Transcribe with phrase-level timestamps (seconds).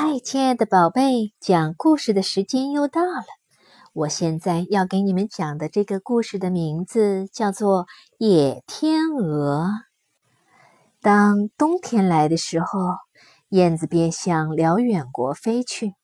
[0.00, 3.24] 嗨，亲爱的宝贝，讲故事的时间又到了。
[3.92, 7.82] 我现在要给你们讲的这个故事的名字叫做
[8.16, 9.64] 《野天鹅》。
[11.00, 12.68] 当冬天来的时候，
[13.48, 15.94] 燕子便向辽远国飞去，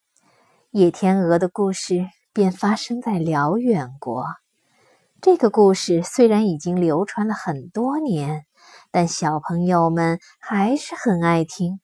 [0.71, 4.25] 野天鹅的故事便发生在辽远国。
[5.21, 8.45] 这个故事虽然已经流传了很多年，
[8.91, 11.79] 但小朋友们还是很爱听。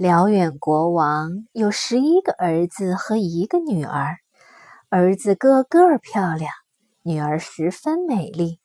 [0.00, 4.16] 辽远国王有十一个儿子和一个女儿，
[4.88, 6.50] 儿子个个漂亮，
[7.02, 8.60] 女儿十分美丽。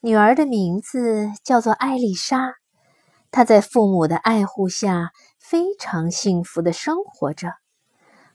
[0.00, 2.52] 女儿的名字叫做艾丽莎，
[3.30, 7.54] 她在父母的爱护下非常幸福的生活着。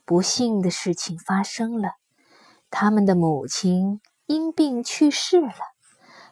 [0.03, 1.91] 不幸的事情发生了，
[2.71, 5.53] 他们的母亲因病去世了，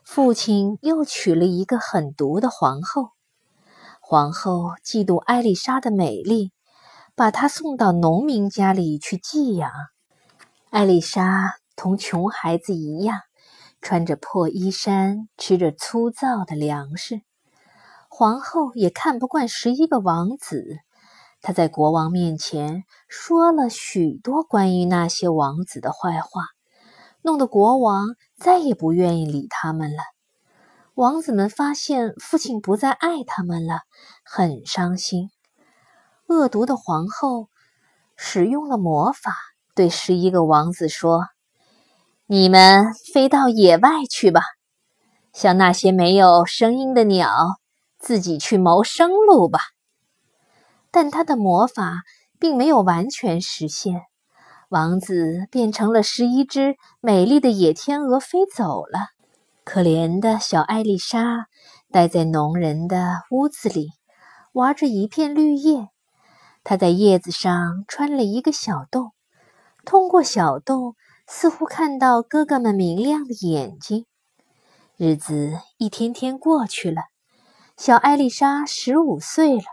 [0.03, 3.11] 父亲又娶了一个狠毒的皇后。
[4.11, 6.51] 皇后嫉妒艾丽莎的美丽，
[7.15, 9.71] 把她送到农民家里去寄养。
[10.69, 13.21] 艾丽莎同穷孩子一样，
[13.79, 17.21] 穿着破衣衫，吃着粗糙的粮食。
[18.09, 20.79] 皇后也看不惯十一个王子，
[21.41, 26.47] 她在国王面前说了许多关于那些王子的坏话，
[27.21, 30.03] 弄得国王再也不愿意理他们了。
[31.01, 33.79] 王子们发现父亲不再爱他们了，
[34.23, 35.31] 很伤心。
[36.27, 37.49] 恶毒的皇后
[38.15, 39.35] 使用了魔法，
[39.73, 41.25] 对十一个王子说
[42.29, 44.41] ：“你们飞到野外去吧，
[45.33, 47.33] 像那些没有声音的鸟，
[47.97, 49.59] 自己去谋生路吧。”
[50.91, 52.03] 但他的魔法
[52.37, 54.03] 并没有完全实现，
[54.69, 58.99] 王子变成了十一只美丽的野天鹅，飞走了。
[59.63, 61.47] 可怜的小艾丽莎
[61.91, 63.91] 待在农人的屋子里，
[64.53, 65.89] 玩着一片绿叶。
[66.63, 69.11] 她在叶子上穿了一个小洞，
[69.85, 70.95] 通过小洞，
[71.27, 74.07] 似乎看到哥哥们明亮的眼睛。
[74.97, 77.03] 日子一天天过去了，
[77.77, 79.63] 小艾丽莎十五岁了。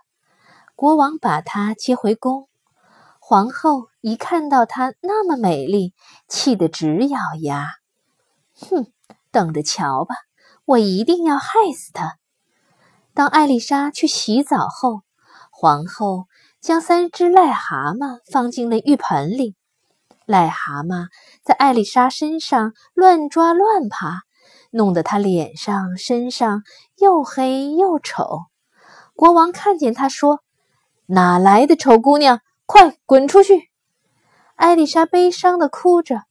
[0.77, 2.49] 国王把她接回宫，
[3.21, 5.95] 皇后一看到她那么美丽，
[6.29, 7.69] 气得直咬牙，
[8.55, 8.93] 哼！
[9.31, 10.15] 等着瞧吧，
[10.65, 12.17] 我一定要害死他。
[13.15, 15.03] 当艾丽莎去洗澡后，
[15.51, 16.27] 皇后
[16.61, 19.57] 将三只癞蛤蟆放进了浴盆里。
[20.27, 21.07] 癞蛤蟆
[21.43, 24.21] 在艾丽莎身上乱抓乱爬，
[24.71, 26.63] 弄得她脸上、身上
[26.97, 28.43] 又黑又丑。
[29.17, 30.43] 国王看见他说
[31.07, 33.71] ：“哪来的丑姑娘，快滚出去！”
[34.55, 36.23] 艾丽莎悲伤地哭着，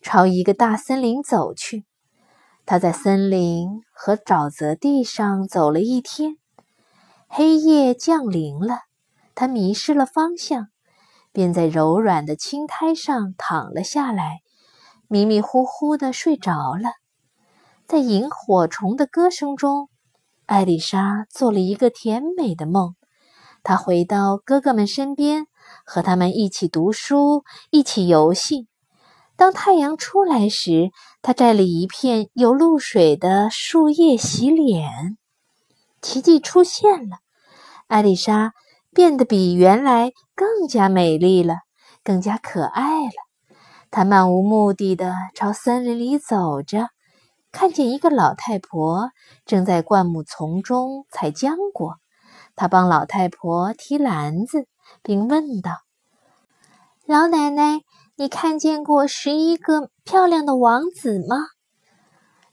[0.00, 1.84] 朝一个大森林走去。
[2.64, 6.36] 他在森林和沼泽地上走了一天，
[7.28, 8.80] 黑夜降临了，
[9.34, 10.68] 他迷失了方向，
[11.32, 14.40] 便在柔软的青苔上躺了下来，
[15.08, 16.92] 迷迷糊糊的睡着了。
[17.86, 19.90] 在萤火虫的歌声中，
[20.46, 22.94] 艾丽莎做了一个甜美的梦。
[23.64, 25.46] 她回到哥哥们身边，
[25.84, 28.68] 和他们一起读书，一起游戏。
[29.42, 35.18] 当太阳出来时，他摘了一片有露水的树叶洗脸。
[36.00, 37.16] 奇迹出现了，
[37.88, 38.52] 艾丽莎
[38.94, 41.56] 变得比原来更加美丽了，
[42.04, 43.10] 更加可爱了。
[43.90, 46.90] 她漫无目的地朝森林里走着，
[47.50, 49.10] 看见一个老太婆
[49.44, 51.96] 正在灌木丛中采浆果。
[52.54, 54.68] 她帮老太婆提篮子，
[55.02, 55.72] 并问道
[57.06, 57.80] ：“老奶奶。”
[58.16, 61.46] 你看见过十一个漂亮的王子吗？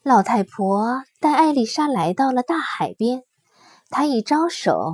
[0.04, 3.24] 老太婆带艾丽莎来到了大海边，
[3.90, 4.94] 她一招手，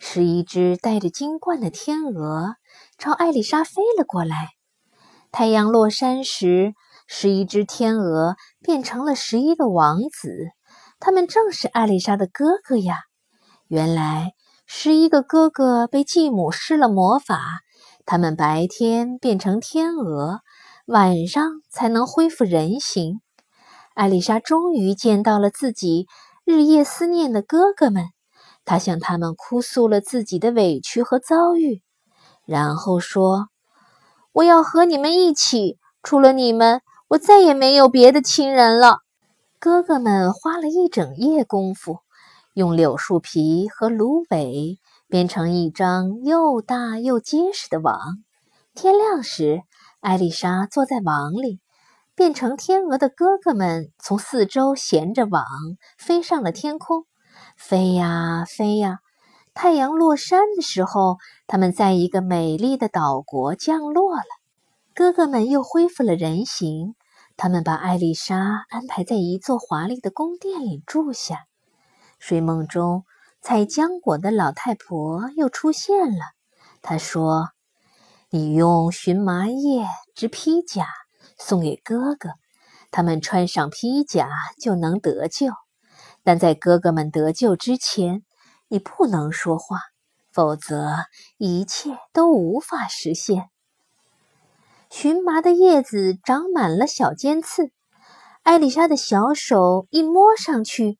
[0.00, 2.56] 十一只带着金冠的天鹅
[2.98, 4.48] 朝艾丽莎飞了过来。
[5.30, 6.74] 太阳落山时，
[7.06, 10.48] 十一只天鹅变成了十一个王子，
[10.98, 12.96] 他们正是艾丽莎的哥哥呀。
[13.68, 14.32] 原来，
[14.66, 17.60] 十一个哥哥被继母施了魔法。
[18.12, 20.40] 他们白天变成天鹅，
[20.86, 23.20] 晚上才能恢复人形。
[23.94, 26.08] 艾丽莎终于见到了自己
[26.44, 28.06] 日夜思念的哥哥们，
[28.64, 31.82] 她向他们哭诉了自己的委屈和遭遇，
[32.44, 33.46] 然后说
[34.34, 36.80] ：“我要和你们一起，除了你们，
[37.10, 38.96] 我再也没有别的亲人了。”
[39.60, 42.00] 哥哥们花了一整夜功夫，
[42.54, 44.80] 用柳树皮和芦苇。
[45.10, 47.98] 编成一张又大又结实的网。
[48.74, 49.62] 天亮时，
[49.98, 51.58] 艾丽莎坐在网里，
[52.14, 55.44] 变成天鹅的哥哥们从四周衔着网
[55.98, 57.06] 飞上了天空。
[57.56, 59.00] 飞呀飞呀，
[59.52, 61.16] 太阳落山的时候，
[61.48, 64.22] 他们在一个美丽的岛国降落了。
[64.94, 66.94] 哥哥们又恢复了人形，
[67.36, 71.46] 他们把艾丽莎安排在一座华丽的宫殿里住下。
[72.20, 73.04] 睡梦中，
[73.42, 76.24] 采浆果的老太婆又出现了。
[76.82, 77.48] 她说
[78.30, 80.86] ：“你用荨麻叶织披甲
[81.38, 82.30] 送给哥哥，
[82.90, 84.28] 他们穿上披甲
[84.60, 85.48] 就能得救。
[86.22, 88.22] 但在哥哥们得救之前，
[88.68, 89.80] 你不能说话，
[90.32, 90.96] 否则
[91.38, 93.48] 一切都无法实现。”
[94.90, 97.70] 荨麻的叶子长满了小尖刺，
[98.42, 100.98] 艾丽莎的小手一摸上去，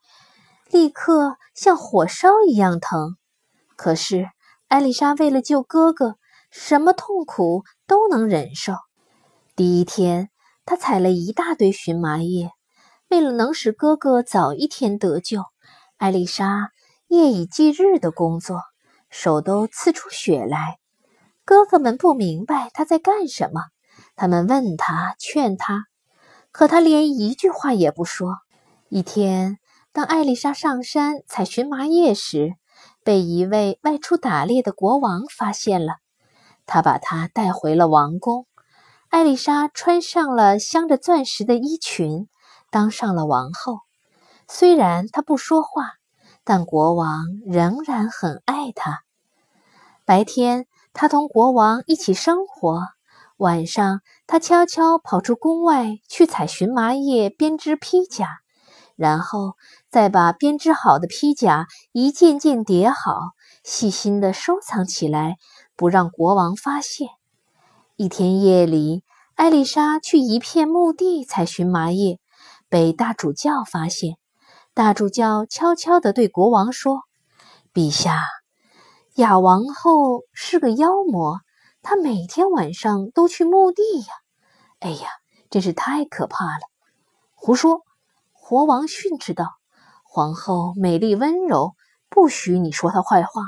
[0.71, 3.17] 立刻像火烧一样疼。
[3.77, 4.29] 可是
[4.69, 6.17] 艾丽莎为了救哥哥，
[6.51, 8.75] 什么痛苦都能忍受。
[9.57, 10.31] 第一天，
[10.65, 12.51] 她采了一大堆荨麻叶，
[13.09, 15.43] 为了能使哥哥早一天得救，
[15.97, 16.71] 艾丽莎
[17.09, 18.61] 夜以继日的工作，
[19.11, 20.79] 手都刺出血来。
[21.45, 23.63] 哥哥们不明白她在干什么。
[24.17, 25.87] 他们问他，劝他，
[26.53, 28.37] 可他连一句话也不说。
[28.89, 29.59] 一天，
[29.93, 32.55] 当艾丽莎上山采荨麻叶时，
[33.03, 35.95] 被一位外出打猎的国王发现了。
[36.65, 38.47] 他把她带回了王宫。
[39.09, 42.29] 艾丽莎穿上了镶着钻石的衣裙，
[42.71, 43.81] 当上了王后。
[44.47, 45.95] 虽然她不说话，
[46.45, 49.01] 但国王仍然很爱她。
[50.05, 52.83] 白天，她同国王一起生活。
[53.39, 58.40] 晚上，他悄悄跑出宫外去采荨麻叶编织披甲，
[59.01, 59.57] 然后
[59.89, 63.31] 再把编织好的披甲一件件叠好，
[63.65, 65.39] 细心地收藏起来，
[65.75, 67.09] 不让国王发现。
[67.97, 69.03] 一天夜里，
[69.37, 72.21] 艾丽莎去一片墓地采荨麻叶，
[72.69, 74.19] 被大主教发现。
[74.75, 77.01] 大主教悄悄地对国王说
[77.73, 78.21] ：“陛下，
[79.15, 81.41] 雅王后是个妖魔。”
[81.81, 84.13] 她每天晚上都去墓地呀！
[84.81, 85.09] 哎呀，
[85.49, 86.61] 真是太可怕了！
[87.35, 87.81] 胡说！
[88.51, 89.47] 国王训斥道
[90.03, 91.77] ：“皇后美丽温柔，
[92.09, 93.43] 不许你说她坏话。”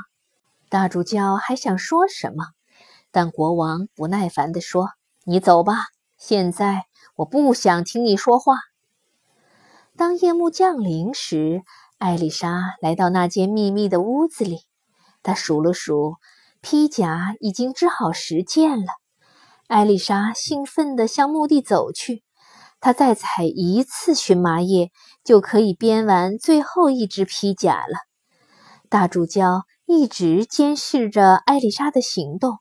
[0.71, 2.45] 大主教还想说什么，
[3.11, 4.91] 但国王不耐烦地说
[5.27, 5.73] ：“你走吧，
[6.17, 6.85] 现在
[7.17, 8.55] 我不想听你说话。”
[9.97, 11.63] 当夜幕降临时，
[11.97, 14.61] 艾丽莎来到那间秘密的屋子里，
[15.21, 16.15] 她数了数。
[16.61, 18.87] 披甲已经织好十件了，
[19.67, 22.23] 艾丽莎兴奋地向墓地走去。
[22.85, 24.91] 他再采一次荨麻叶，
[25.23, 27.95] 就可以编完最后一只披甲了。
[28.89, 32.57] 大主教一直监视着艾丽莎的行动，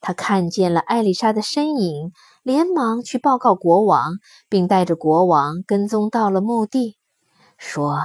[0.00, 2.10] 他看见了艾丽莎的身影，
[2.42, 4.14] 连忙去报告国王，
[4.48, 6.96] 并带着国王跟踪到了墓地，
[7.56, 7.96] 说：“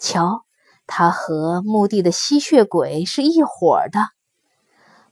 [0.00, 0.42] 瞧，
[0.84, 4.00] 他和墓地的吸血鬼是一伙的。”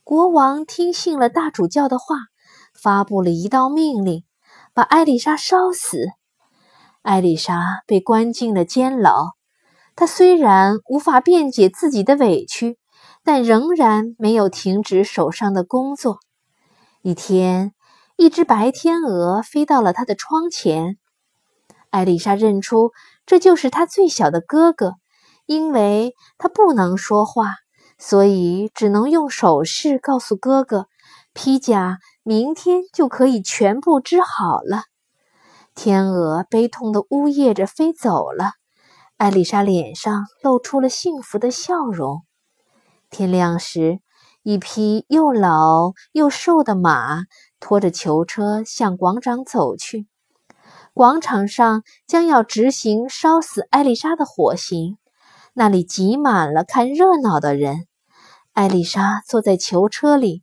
[0.02, 2.16] 国王听信了大主教的话，
[2.74, 4.24] 发布了一道命令，
[4.74, 6.06] 把艾丽莎烧死。
[7.02, 9.32] 艾丽莎被关进了监牢。
[9.94, 12.78] 她虽然无法辩解自己的委屈，
[13.22, 16.20] 但仍然没有停止手上的工作。
[17.02, 17.74] 一天，
[18.16, 20.96] 一只白天鹅飞到了她的窗前。
[21.90, 22.92] 艾丽莎认出
[23.26, 24.94] 这就是她最小的哥哥，
[25.44, 27.56] 因为他不能说话。
[27.98, 30.86] 所以只能用手势告诉哥哥，
[31.34, 34.84] 披甲明天就可以全部织好了。
[35.74, 38.52] 天鹅悲痛地呜咽着飞走了，
[39.16, 42.22] 艾丽莎脸上露出了幸福的笑容。
[43.10, 43.98] 天亮时，
[44.42, 47.24] 一匹又老又瘦的马
[47.58, 50.06] 拖着囚车向广场走去。
[50.94, 54.98] 广场上将要执行烧死艾丽莎的火刑，
[55.54, 57.86] 那里挤满了看热闹的人。
[58.52, 60.41] 艾丽莎坐在囚车里，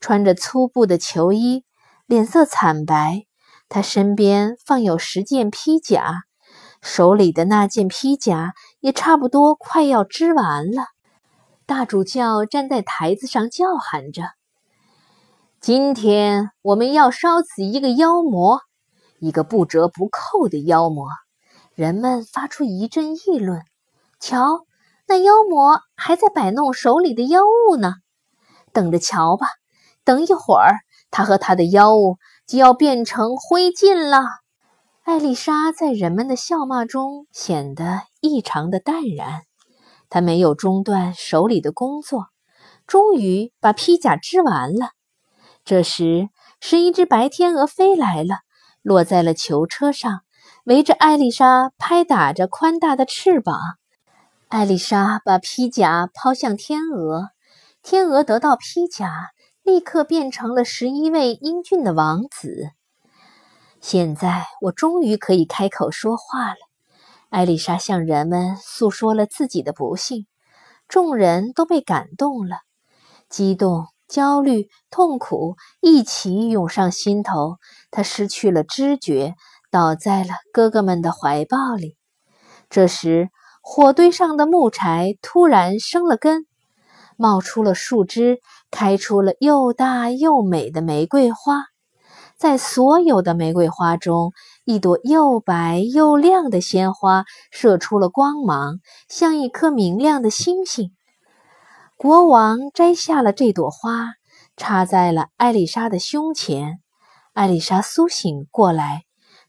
[0.00, 1.64] 穿着粗布的囚衣，
[2.06, 3.26] 脸色惨白。
[3.68, 6.22] 他身边放有十件披甲，
[6.82, 10.86] 手里的那件披甲也差不多快要织完了。
[11.66, 14.24] 大主教站在台子上叫喊着
[15.60, 18.62] ：“今天我们要烧死一个妖魔，
[19.20, 21.06] 一个不折不扣的妖魔。”
[21.76, 23.62] 人们发出一阵议论
[24.18, 24.66] ：“瞧！”
[25.06, 27.94] 那妖魔还在摆弄手里的妖物呢，
[28.72, 29.46] 等着瞧吧！
[30.04, 30.80] 等一会儿，
[31.10, 34.24] 他和他的妖物就要变成灰烬了。
[35.02, 39.42] 艾丽莎在人们的笑骂中显得异常的淡然，
[40.08, 42.26] 她没有中断手里的工作，
[42.86, 44.90] 终于把披甲织完了。
[45.64, 46.28] 这时，
[46.60, 48.40] 是一只白天鹅飞来了，
[48.82, 50.20] 落在了囚车上，
[50.64, 53.58] 围着艾丽莎拍打着宽大的翅膀。
[54.48, 57.28] 艾丽莎把披甲抛向天鹅，
[57.82, 59.30] 天鹅得到披甲，
[59.62, 62.70] 立刻变成了十一位英俊的王子。
[63.80, 66.56] 现在我终于可以开口说话了。
[67.28, 70.26] 艾丽莎向人们诉说了自己的不幸，
[70.88, 72.56] 众人都被感动了，
[73.28, 77.58] 激动、焦虑、痛苦一起涌上心头。
[77.90, 79.34] 她失去了知觉，
[79.70, 81.96] 倒在了哥哥们的怀抱里。
[82.68, 83.30] 这时，
[83.62, 86.46] 火堆上的木柴突然生了根，
[87.16, 91.64] 冒出了树枝，开出了又大又美的玫瑰花。
[92.36, 94.32] 在所有的玫瑰花中，
[94.64, 100.90] 一朵又白又亮的鲜花射出了光芒，像一颗明亮的星星。
[101.96, 104.14] 国王摘下了这朵花，
[104.56, 106.80] 插在了艾丽莎的胸前。
[107.34, 109.02] 艾丽莎苏醒过来，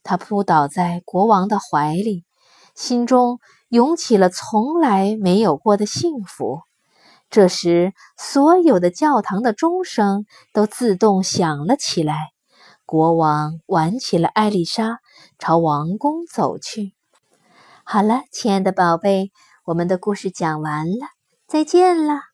[0.04, 2.26] 她扑倒在国王的怀里，
[2.76, 6.60] 心中涌起了从来没有过的幸福。
[7.32, 12.32] 这时，所有的教堂的钟声都自动响了起来。
[12.86, 15.00] 国王挽起了艾丽莎，
[15.40, 16.94] 朝王宫走去。
[17.86, 19.32] 好了，亲爱的宝贝，
[19.64, 21.08] 我们的故事讲完了，
[21.48, 22.31] 再见了。